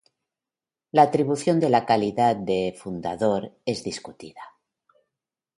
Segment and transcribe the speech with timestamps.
[0.91, 4.41] La atribución de la calidad de fundador es discutida.